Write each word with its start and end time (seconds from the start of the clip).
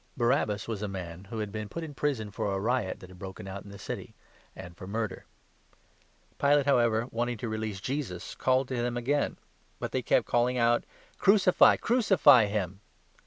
(Barabbas 0.17 0.67
was 0.67 0.81
a 0.81 0.87
man 0.87 1.25
who 1.25 1.37
had 1.37 1.51
been 1.51 1.69
put 1.69 1.83
in 1.83 1.93
prison 1.93 2.31
for 2.31 2.51
a 2.51 2.59
riot 2.59 3.01
that 3.01 3.11
had 3.11 3.19
broken 3.19 3.47
out 3.47 3.63
in 3.63 3.69
the 3.69 3.77
city 3.77 4.15
and 4.55 4.75
for 4.75 4.87
murder.) 4.87 5.25
Pilate, 6.39 6.65
how 6.65 6.79
ever, 6.79 7.05
wanting 7.11 7.37
to 7.37 7.47
release 7.47 7.79
Jesus, 7.79 8.33
called 8.33 8.67
to 8.69 8.77
them 8.81 8.97
again; 8.97 9.37
but 9.79 9.91
they 9.91 10.01
kept 10.01 10.25
calling 10.25 10.57
out:" 10.57 10.85
Crucify, 11.19 11.75
crucify 11.77 12.45
him 12.47 12.79